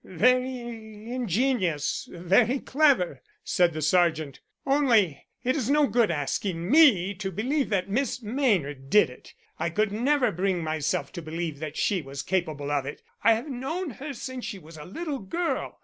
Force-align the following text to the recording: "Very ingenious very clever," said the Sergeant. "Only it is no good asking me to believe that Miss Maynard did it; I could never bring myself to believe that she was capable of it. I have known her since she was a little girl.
"Very 0.03 0.61
ingenious 1.13 2.09
very 2.11 2.57
clever," 2.57 3.21
said 3.43 3.71
the 3.71 3.83
Sergeant. 3.83 4.39
"Only 4.65 5.27
it 5.43 5.55
is 5.55 5.69
no 5.69 5.85
good 5.85 6.09
asking 6.09 6.71
me 6.71 7.13
to 7.13 7.31
believe 7.31 7.69
that 7.69 7.87
Miss 7.87 8.19
Maynard 8.19 8.89
did 8.89 9.11
it; 9.11 9.35
I 9.59 9.69
could 9.69 9.91
never 9.91 10.31
bring 10.31 10.63
myself 10.63 11.11
to 11.11 11.21
believe 11.21 11.59
that 11.59 11.77
she 11.77 12.01
was 12.01 12.23
capable 12.23 12.71
of 12.71 12.87
it. 12.87 13.03
I 13.23 13.33
have 13.35 13.47
known 13.47 13.91
her 13.91 14.11
since 14.13 14.43
she 14.43 14.57
was 14.57 14.75
a 14.75 14.85
little 14.85 15.19
girl. 15.19 15.79